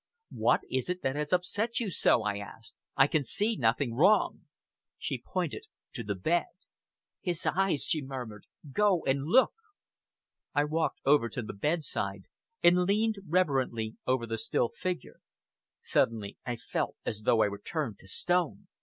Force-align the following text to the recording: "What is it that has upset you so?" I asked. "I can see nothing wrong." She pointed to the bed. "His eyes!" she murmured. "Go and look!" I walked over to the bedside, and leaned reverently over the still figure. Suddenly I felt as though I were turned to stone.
"What 0.33 0.61
is 0.67 0.89
it 0.89 1.03
that 1.03 1.15
has 1.15 1.31
upset 1.31 1.79
you 1.79 1.91
so?" 1.91 2.23
I 2.23 2.37
asked. 2.39 2.73
"I 2.95 3.05
can 3.05 3.23
see 3.23 3.55
nothing 3.55 3.93
wrong." 3.93 4.45
She 4.97 5.21
pointed 5.23 5.67
to 5.93 6.03
the 6.03 6.15
bed. 6.15 6.47
"His 7.21 7.45
eyes!" 7.45 7.83
she 7.83 8.01
murmured. 8.01 8.47
"Go 8.71 9.03
and 9.05 9.25
look!" 9.27 9.53
I 10.55 10.63
walked 10.63 11.01
over 11.05 11.29
to 11.29 11.43
the 11.43 11.53
bedside, 11.53 12.23
and 12.63 12.81
leaned 12.85 13.17
reverently 13.27 13.95
over 14.07 14.25
the 14.25 14.39
still 14.39 14.69
figure. 14.69 15.19
Suddenly 15.83 16.35
I 16.47 16.55
felt 16.55 16.95
as 17.05 17.21
though 17.21 17.43
I 17.43 17.49
were 17.49 17.61
turned 17.63 17.99
to 17.99 18.07
stone. 18.07 18.69